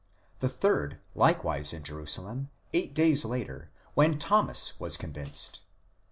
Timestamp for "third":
0.49-0.97